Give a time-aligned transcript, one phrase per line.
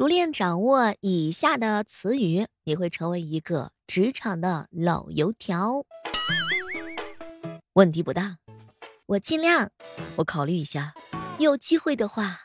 [0.00, 5.84] 熟练掌握以下的词语，你会成为一个职场的老油条。
[7.74, 8.38] 问题不大，
[9.04, 9.68] 我尽量，
[10.16, 10.94] 我考虑一下，
[11.38, 12.38] 有机会的话。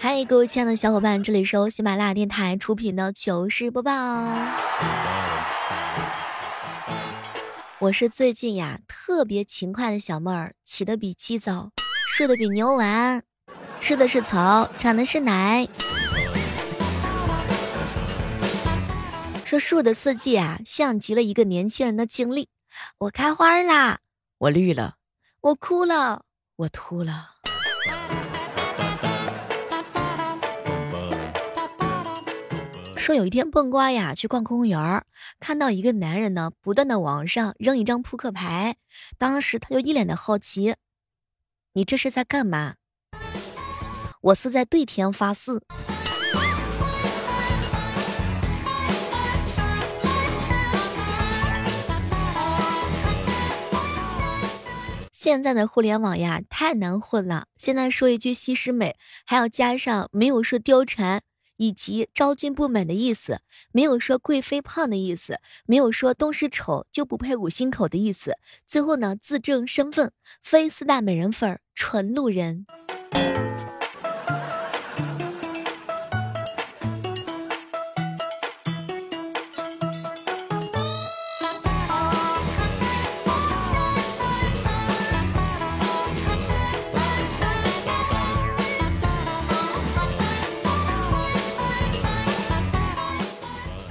[0.00, 3.92] 嗨，各位亲爱的小伙伴，这里是由喜马拉雅电台出品的糗事播报。
[7.80, 11.72] 我是最近呀特别勤快的小妹儿，起得比鸡早，
[12.08, 13.22] 睡得比牛晚，
[13.86, 15.68] 吃的是草，产的是奶。
[19.44, 22.48] 说树的四季啊，像极了一个年轻人的经历。
[22.98, 24.00] 我开花啦，
[24.38, 24.96] 我绿了，
[25.40, 26.24] 我哭了，
[26.56, 27.28] 我秃了。
[32.96, 35.04] 说有一天蹦瓜呀去逛公园
[35.38, 38.74] 看到一个男人呢不断的往上扔一张扑克牌，
[39.16, 40.74] 当时他就一脸的好奇，
[41.74, 42.74] 你这是在干嘛？
[44.26, 45.60] 我是在对天发誓。
[55.12, 61.22] 现在的互联网呀太难混了，现在说一句西施美，还要加上没有说貂蝉。
[61.58, 63.40] 以及昭君不美的意思，
[63.72, 68.36] 没有说贵妃胖的意思，没有说东施丑就不配五星口的意思。
[68.66, 72.66] 最后呢，自证身份，非四大美人粉，纯路人。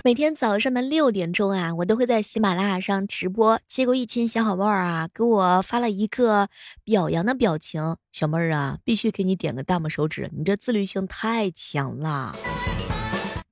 [0.05, 6.47] 每天早上的六点钟啊，我都会在喜马拉雅上直播，结果一群小伙伴啊给我发了一个
[6.83, 7.95] 表扬的表情。
[8.11, 12.35] 小妹儿啊，必须给你点个大拇手指，你这自律性太强了。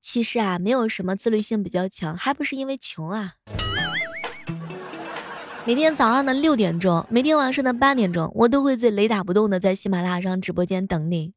[0.00, 3.32] 其实啊，没有什么自律性比较强，还不是因为穷啊。
[5.64, 11.32] 每天早上的六点钟，每天晚上的八点钟，我都会在雷打不动的在喜马拉雅上直播间等你。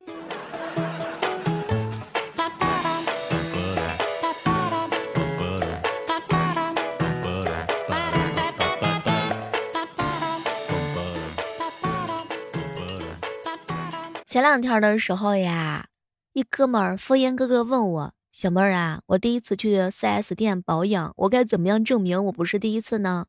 [14.38, 15.88] 前两天的时候呀，
[16.34, 23.26] 一哥们儿敷衍哥哥问我：“小妹儿啊，我第一次去 4S 店保养，我该怎么样证明我不是第一次呢？”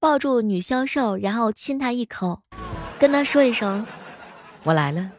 [0.00, 2.42] 抱住女销售，然后亲她一口，
[2.98, 3.86] 跟她说一声
[4.66, 5.12] ：“我来了。”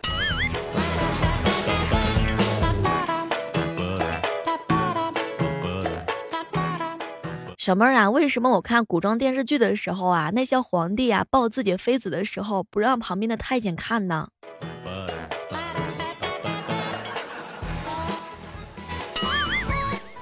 [7.57, 14.27] 小妹儿啊，为什么我看古装电视剧的时候啊，那些皇帝啊抱自己妃子的时候，不让旁边的太监看呢？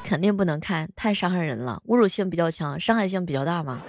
[0.05, 3.81] 肯定不能看，太伤害人了，侮辱性比较强，伤害性比较大嘛。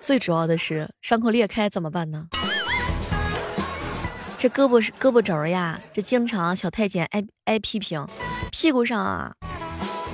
[0.00, 2.26] 最主要的是，伤口裂开怎么办呢？
[4.36, 8.04] 这胳膊是胳膊肘呀，这经常小太监挨挨批评，
[8.50, 9.32] 屁股上啊，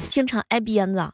[0.09, 1.11] 经常挨鞭子。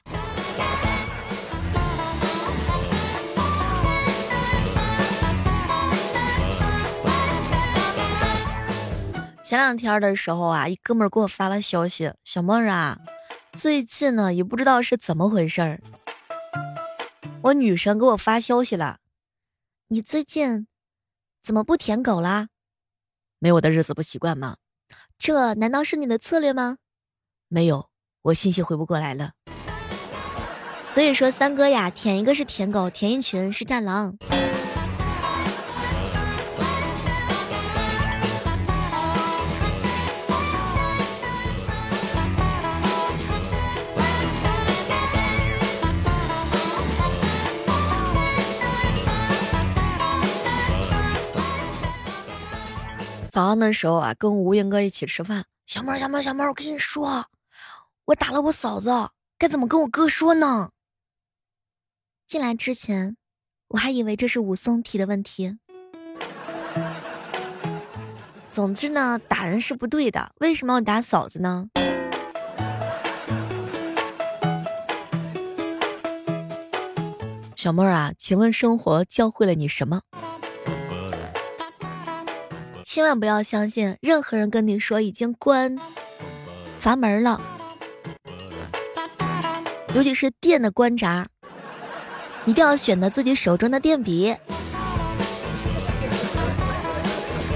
[9.47, 12.99] 前两天的时候啊，一哥们儿给我发了消息，小妹儿啊，
[13.53, 15.81] 最近呢也不知道是怎么回事儿，
[17.43, 18.99] 我女神给我发消息了，
[19.87, 20.67] 你最近
[21.41, 22.49] 怎么不舔狗啦？
[23.39, 24.57] 没我的日子不习惯吗？
[25.17, 26.79] 这难道是你的策略吗？
[27.47, 27.89] 没有，
[28.23, 29.35] 我信息回不过来了。
[30.83, 34.19] 所以说三哥呀，舔一个是舔狗，舔一群是战狼。
[53.37, 55.45] 早上的时候啊，跟吴英哥一起吃饭。
[55.67, 57.27] 小妹儿，小妹儿，小妹儿，我跟你说，
[58.07, 60.71] 我打了我嫂子，该怎么跟我哥说呢？
[62.27, 63.19] 进来之前，
[63.69, 65.59] 我还以为这是武松提的问题。
[68.49, 71.69] 总之呢，打人是不对的，为什么要打嫂子呢？
[77.55, 80.01] 小妹儿啊，请问生活教会了你什么？
[82.97, 85.77] 千万不要相信任何人跟你说已经关
[86.81, 87.39] 阀门了，
[89.95, 91.29] 尤其是电的关闸，
[92.47, 94.35] 一定要选择自己手中的电笔。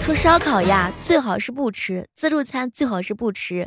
[0.05, 3.67] 说烧烤呀，最好是不吃；自助餐最好是不吃。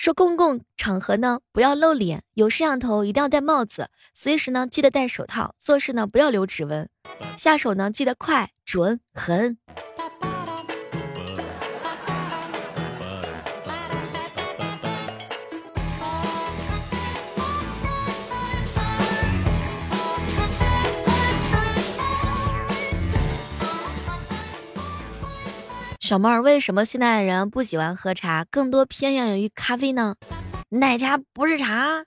[0.00, 6.88] 说公共场合呢，不要露脸，有摄像头一定要戴帽子，随时呢记得戴手套，做事呢不要留指纹，
[7.36, 9.58] 下手呢记得快、准、狠。
[26.10, 30.16] 小妹儿，为什么现在的人不喜欢喝茶，更多偏向于咖啡呢？
[30.70, 32.04] 奶茶不是茶。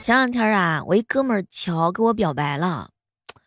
[0.00, 2.90] 前两天啊，我一哥们儿乔给我表白了，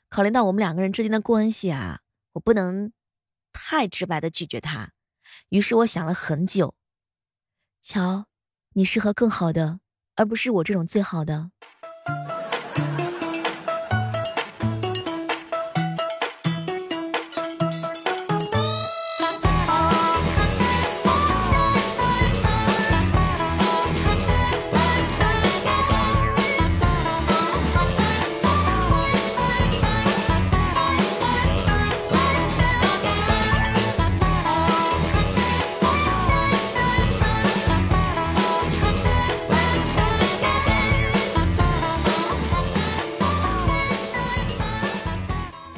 [0.09, 2.01] 考虑到我们两个人之间的关系啊，
[2.33, 2.91] 我不能
[3.53, 4.89] 太直白的拒绝他，
[5.47, 6.75] 于是我想了很久。
[7.81, 8.25] 乔，
[8.73, 9.79] 你适合更好的，
[10.17, 11.51] 而不是我这种最好的。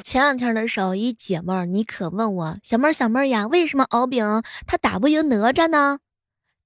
[0.09, 5.99] 前两天的时候，一姐妹儿你可问我小妹儿小妹儿呀，为什么敖丙他打不赢哪吒呢？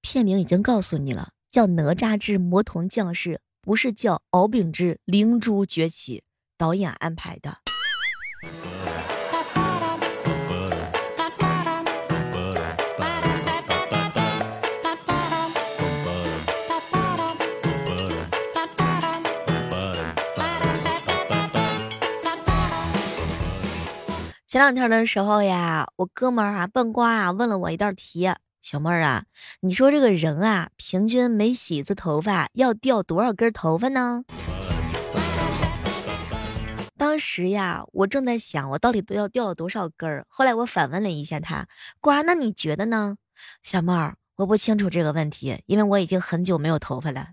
[0.00, 6.20] 片名已经告诉你了，叫《哪吒之魔童降世》，不是叫《敖丙之灵珠崛起》，
[6.56, 7.58] 导演安排的。
[24.54, 28.30] 前两天的时候呀，我哥们儿啊笨瓜啊问了我一道题，
[28.62, 29.24] 小妹儿啊，
[29.62, 34.22] 你说这个人啊，平均每洗一次头发要掉多少根头发呢？
[36.96, 40.24] 当时呀，我正在想我到底都要掉了多少根儿。
[40.28, 41.66] 后来我反问了一下他，
[42.00, 43.16] 瓜，那你觉得呢？
[43.64, 47.30] 小妹儿，我不清楚这个问题，因为我已经很久没有头发了。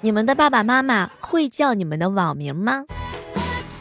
[0.00, 2.84] 你们的爸爸妈妈会叫你们的网名吗？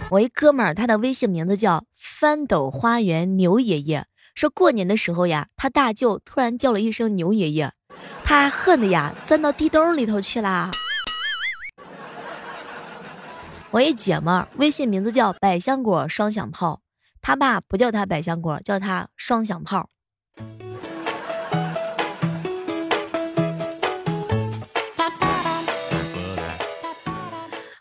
[0.09, 4.07] 我一哥们儿，他的微信名字叫翻斗花园牛爷爷。
[4.33, 7.71] 说过年的时候呀，他大舅突然叫了一声牛爷爷，
[8.23, 10.71] 他恨的呀钻到地洞里头去啦。
[13.69, 16.81] 我一姐们儿，微信名字叫百香果双响炮，
[17.21, 19.89] 他爸不叫他百香果，叫他双响炮。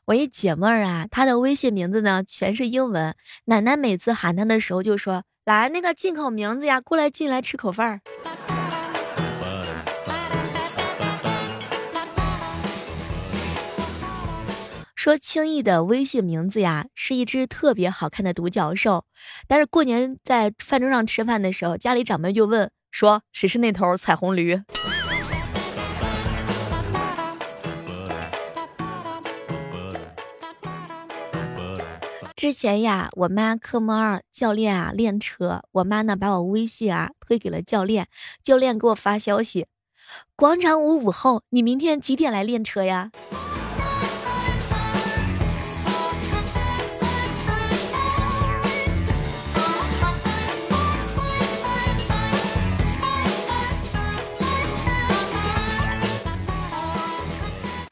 [0.06, 3.16] 我一姐妹儿啊，她的微信名字呢全是英文。
[3.46, 8.00] 奶奶每次喊她的时候就说：“来，那个进口名字呀，过来进来吃口饭。”
[14.94, 19.04] 说轻易的微信名字呀，是一只特别好看的独角兽。
[19.48, 24.62] 但是过年在饭桌上吃饭的时候，家里长辈就问说：“谁是那头彩虹驴？”
[32.36, 38.08] 之前呀，我妈科目二教练啊练车，我妈呢把我微信啊推给了教练，
[38.44, 39.68] 教练给我发消息：
[40.36, 43.10] 广场舞午后，你明天几点来练车呀？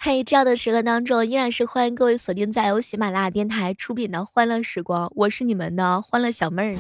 [0.07, 6.79] 嘿，这样的时刻当中，依然是欢迎各位锁定在由喜马拉雅电台出品的《欢乐时光》，我是你们的欢乐小妹儿。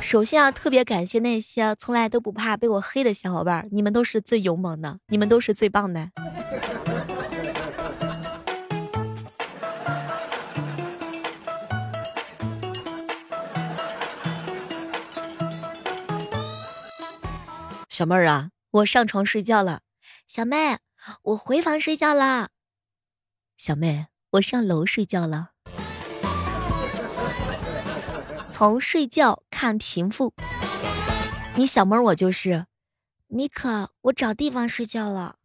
[0.00, 6.10] 首先要特别感谢那些从来都不怕被我黑的小伙伴，你们都是最勇猛的，你们都是最棒的。
[17.88, 18.50] 小妹儿啊。
[18.70, 19.80] 我上床睡觉了，
[20.26, 20.76] 小妹，
[21.22, 22.50] 我回房睡觉了。
[23.56, 25.52] 小妹，我上楼睡觉了。
[28.50, 30.34] 从睡觉看贫富，
[31.54, 32.66] 你小妹我就是，
[33.28, 35.36] 你可我找地方睡觉了。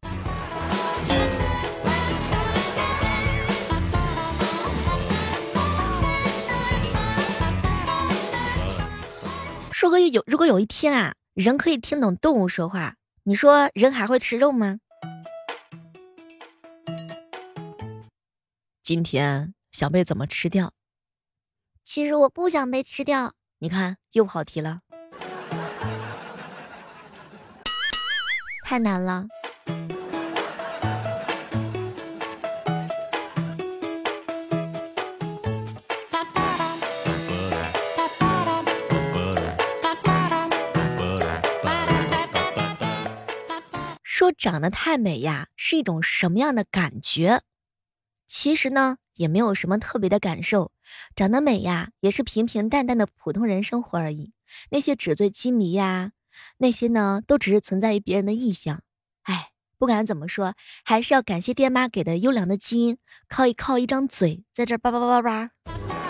[9.72, 14.80] 说个有，如果有一天啊，人可以听懂动物说话，你说人还会吃肉吗？
[18.84, 20.74] 今天想被怎么吃掉？
[21.86, 23.34] 其实我不想被吃掉。
[23.60, 24.82] 你看，又跑题了，
[28.66, 29.26] 太难了。
[44.24, 47.42] 说长得太美呀，是一种什么样的感觉？
[48.26, 50.72] 其实呢，也没有什么特别的感受。
[51.14, 54.32] 长得美呀，也是平平淡淡的普通人生活而已。
[54.70, 56.14] 那些纸醉金迷呀，
[56.60, 58.82] 那些呢，都只是存在于别人的臆想。
[59.24, 66.03] 哎，不管怎么说，还是要感谢爹妈给的优良的基因，靠一靠一张嘴，在这叭叭叭叭叭。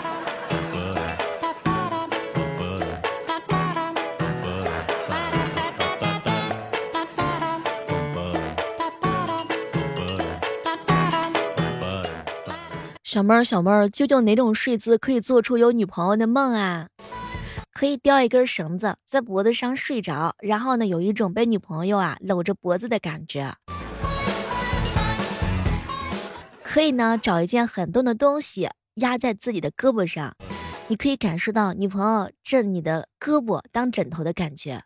[13.14, 16.88] 小妹儿，小妹儿，究竟哪种睡姿可以做出有女朋友的梦啊？
[17.72, 23.54] 可以吊一根绳子在脖子上睡着，然后呢，有一种被女朋友啊搂着脖子的感觉。
[26.64, 30.34] 可以呢，找一件很重的东西压在自己的胳膊上，
[30.88, 34.82] 你可以感受到女朋友枕你的胳膊当枕头的感觉，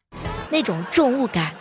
[0.51, 1.55] 那种重物感。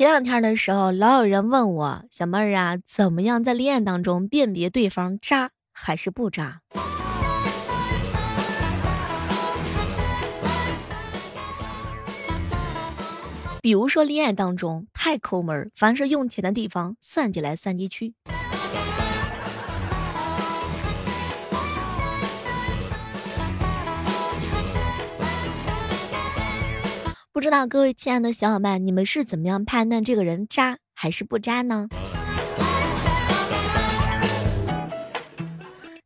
[0.00, 6.62] 前两天的时候，老有人问我小妹儿啊，怎么样在恋爱当中辨别对方渣还是不渣？
[13.60, 18.14] 比如说恋爱当中太抠门，凡是用钱的地方算计来算计去。
[27.40, 31.88] 不知道各位亲爱的小伙伴，你们是怎么样判断这个人渣还是不渣呢？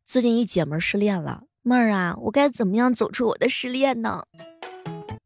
[0.05, 4.27] 最近一姐们失恋了，妹儿啊，我该怎么样走出我的失恋呢？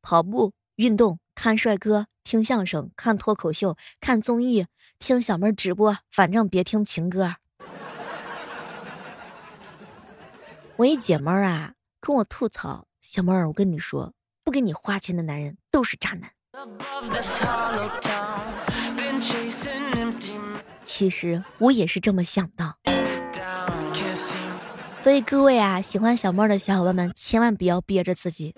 [0.01, 4.65] 跑步、运动、看帅哥、听相声、看脱口秀、看综艺、
[4.99, 7.35] 听小妹儿直播，反正别听情歌。
[10.77, 14.15] 我一姐们儿啊，跟我吐槽，小妹儿，我跟你说。
[14.49, 16.31] 不给你花钱的男人都是渣男。
[20.83, 22.77] 其实我也是这么想的。
[24.95, 28.55] 所以各位啊，喜欢小妹的小伙伴们，千万不要憋着自己。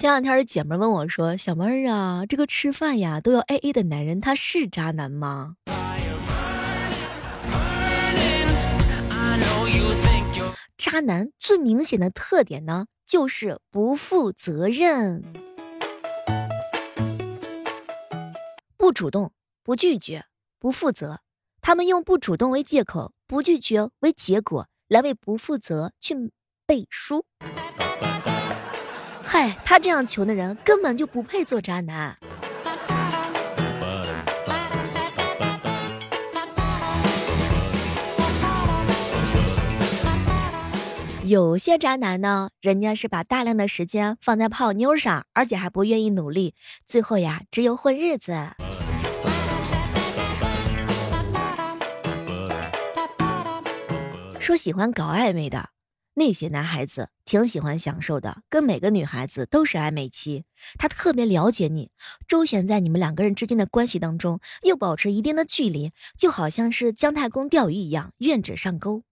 [0.00, 5.56] 前两天姐妹问我说：“小妹儿啊，这个吃饭呀都要 A A 的男人，他是渣男吗？”
[10.78, 15.22] 渣男最明显的特点呢，就是不负责任，
[18.78, 20.24] 不主动，不拒绝，
[20.58, 21.20] 不负责。
[21.60, 26.32] 他们用不主动为借口，不拒绝为结果，来为不负责去
[26.64, 27.26] 背书。
[29.32, 32.18] 嗨，他这样穷的人根本就不配做渣男。
[41.24, 48.34] 有些渣男呢，人家是把大量的时间放在泡妞上，而且还不愿意努力，最后呀，只有混日子。
[54.40, 55.68] 说喜欢搞暧昧的。
[56.14, 60.44] 那些男孩子挺喜欢享受的，跟每个女孩子都是暧昧期。
[60.78, 61.90] 他特别了解你，
[62.28, 69.02] 周旋在你们两个人之间的关系当中，又保持一定的距离，就好像是姜太公钓鱼一样，愿者上钩。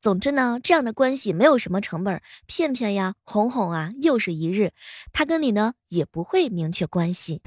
[0.00, 4.72] 总之呢，这样的关系没有什么成本，骗骗呀，哄哄啊，又是一日。
[5.12, 7.42] 他跟你呢也不会明确关系。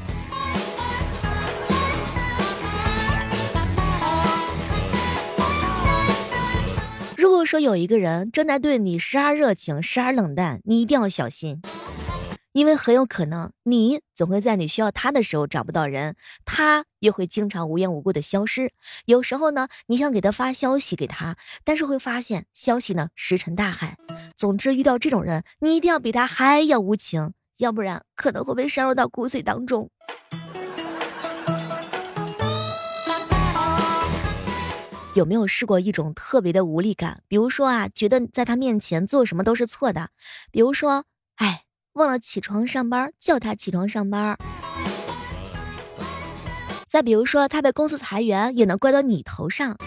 [7.39, 11.61] 如果说有一个人正在对你时而热情，时而冷淡，你一定要小心，
[12.51, 18.73] 因为很有可能你总会在你需要他的时候找不到人，他也会经常无缘无故的消失。
[19.05, 23.95] 有时候呢，你想给他发消息给他，但是会发现消息呢石沉大海。
[24.35, 29.89] 总之，遇到这种人，你一定要比他还要无情，要不然可能会被深入到骨髓当中。
[35.15, 37.23] 有没有试过一种特别的无力感？
[37.27, 40.09] 比如说啊，觉得在他面前做什么都是错的。
[40.51, 41.63] 比如说，哎，
[41.93, 44.37] 忘了起床上班，叫他起床上班。
[46.87, 49.77] 再比如说，他被公司裁员，也能怪到你头上。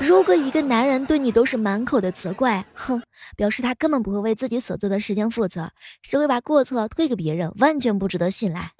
[0.00, 3.02] 如果一个男人对你都是满口的责怪，哼，
[3.36, 5.70] 表示他根本不会为自己所做的事情负责，
[6.02, 8.72] 只会把过错推给别人，完全不值得信赖。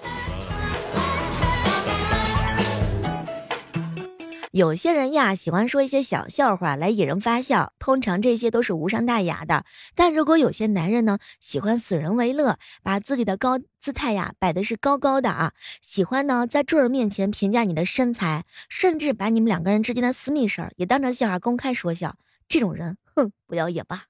[4.58, 9.64] 有些人呀，喜欢说一些小笑话来引人发笑，通常这些都是无伤大雅的。
[9.94, 22.16] 但如果有些男人呢，喜欢损人为乐，把自己的高姿态呀摆的是高高的啊，喜欢呢在众人面前评价你的身材，甚至把你们两个人之间的私密事儿也当成笑话公开说笑，
[22.48, 24.06] 这种人，哼，不要也罢。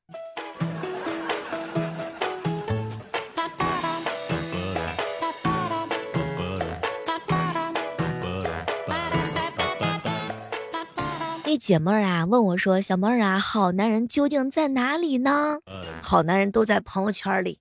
[11.49, 15.59] 一姐妹儿啊问我说：“小妹儿啊，好男人究竟在哪里呢？
[16.02, 17.59] 好男人都在朋友圈里。”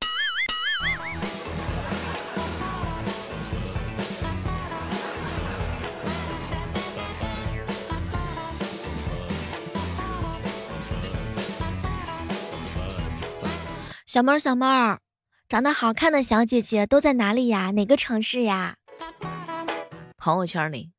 [14.06, 15.00] 小妹儿，小妹儿，
[15.48, 17.72] 长得好看的小姐姐都在哪里呀？
[17.72, 18.76] 哪个城市呀？
[20.18, 20.92] 朋友圈里。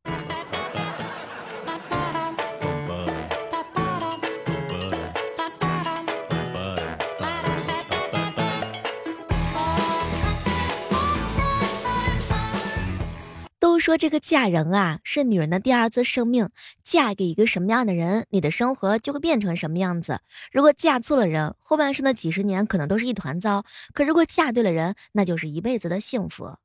[13.78, 16.48] 说这个嫁人啊，是女人的第二次生命。
[16.82, 20.20] 嫁给一个什么样的人，你的生活就会变成什么样子。
[20.52, 23.62] 如果嫁错了人，后半生的几十年可能都是一团糟；
[23.92, 26.56] 可如果嫁对了人，那就是一辈子的幸福。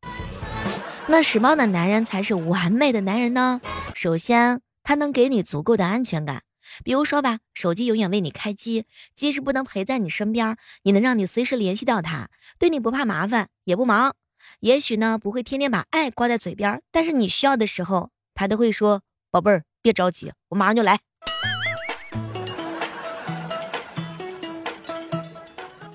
[1.08, 3.60] 那什么样的男人才是完美的男人呢？
[3.94, 6.44] 首先，他能给你足够的安全感。
[6.84, 14.16] 比如说吧，手机永远为你开机，即使不能陪在你身边，也能让你随时联系到他，对你不怕麻烦，也不忙。
[14.64, 21.02] 也许呢，不会天天把爱挂在嘴边，但是你需要的时候，他都会说：“宝贝儿，别着急，我马上就来。”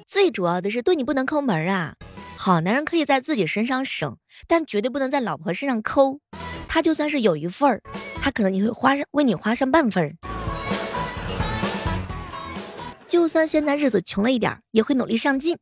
[0.06, 1.94] 最主要的是对你不能抠门啊！
[2.36, 6.20] 好男人可以在自己身上省，但绝对不能在老婆身上抠。
[6.68, 7.80] 他就算是有一份儿，
[8.20, 10.12] 他可能也会花上为你花上半份儿。
[13.06, 15.56] 就算现在日子穷了一点，也会努力上进。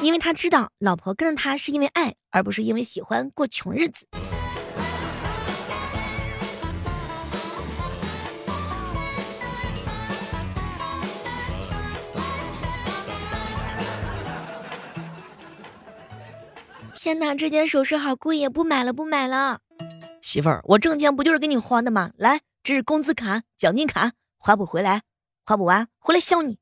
[0.00, 4.06] 因为他知道老婆跟着他是因为爱，而不是因为喜欢过穷日子。
[16.94, 18.50] 天哪，这件首饰好贵呀！
[18.50, 19.60] 不买了，不买了。
[20.20, 22.10] 媳妇儿，我挣钱不就是给你花的吗？
[22.16, 25.02] 来，这是工资卡、奖金卡，花不回来，
[25.44, 26.58] 花不完，回来削你。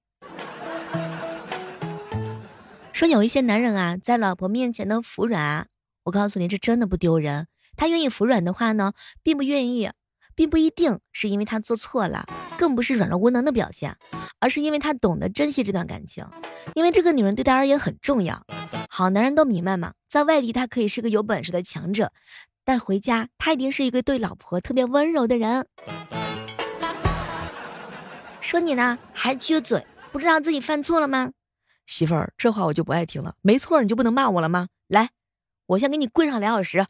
[2.96, 5.68] 说有一些男人啊，在老婆面前的服软，
[6.04, 7.46] 我告诉你，这真的不丢人。
[7.76, 9.90] 他愿意服软的话呢，并不愿意，
[10.34, 12.24] 并不一定是因为他做错了，
[12.56, 13.94] 更不是软弱无能的表现，
[14.40, 16.26] 而是因为他懂得珍惜这段感情，
[16.74, 18.42] 因为这个女人对他而言很重要。
[18.88, 22.14] 好男人都明白嘛，在外地他可以是个有本事的强者，
[22.64, 25.66] 但回家他一定是一个对老婆特别温柔的人。
[28.40, 31.32] 说你呢，还撅嘴，不知道自己犯错了吗？
[31.86, 33.34] 媳妇儿，这话我就不爱听了。
[33.42, 34.68] 没错，你就不能骂我了吗？
[34.88, 35.10] 来，
[35.66, 36.86] 我先给你跪上两小时。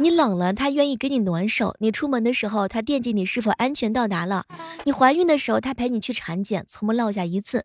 [0.00, 4.44] 你冷了，他愿意给你暖手；你出门的时候，他惦记你是否安全到达了；
[4.84, 7.64] 你怀孕的时候，他陪你去产检，从不落下一次。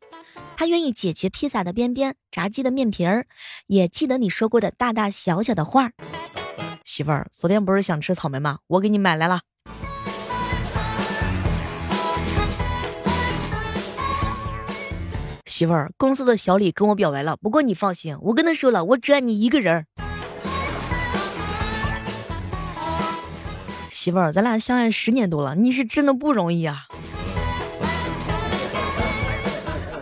[0.57, 3.27] 他愿意解决披萨的边边、炸鸡的面皮儿，
[3.67, 5.91] 也记得你说过的大大小小的话。
[6.85, 8.59] 媳妇儿，昨天不是想吃草莓吗？
[8.65, 9.41] 我给你买来了。
[15.53, 19.85] 媳妇儿，公司的小李跟我表白了，不过你放心，我跟他说了，我只爱你一个人。
[23.91, 26.87] 媳妇儿，咱俩相爱十年多了，你是真的不容易啊。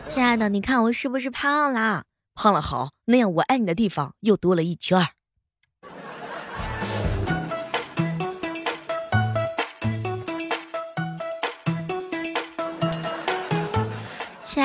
[0.06, 2.04] 亲爱的，你看我是不是胖了？
[2.34, 5.06] 胖了好，那样我爱你的地方又多了一圈。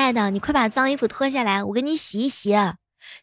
[0.07, 2.55] 亲爱的，你快把脏衣服脱下来，我给你洗一洗。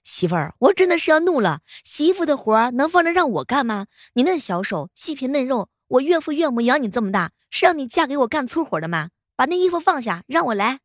[0.04, 3.86] 媳妇儿，我真的是要怒了，洗衣服的活能放着让我干吗？
[4.12, 9.08] 你那小手细皮嫩肉，我岳父岳母养你这么大，是让你嫁给我干粗活的吗？
[9.34, 10.80] 把那衣服放下，让我来。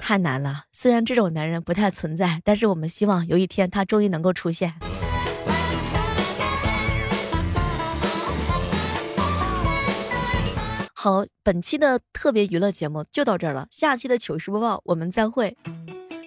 [0.00, 4.76] 太难了，虽然这种男人不太存在，但是我们希望有一天他终于能够出现。
[11.00, 15.56] 好，本期的特别娱乐节目就到这儿了，下期的糗事播报我们再会，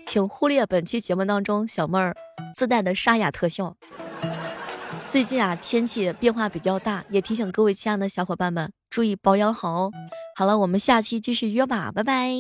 [0.08, 2.16] 请忽略本期节目当中小妹儿
[2.56, 3.76] 自带的沙哑特效。
[5.06, 9.92] 最近啊，天气变化比较大，也提醒各位亲爱的小伙伴们注意保养好哦。
[10.38, 12.32] 好了，我们下期继续约吧，拜拜。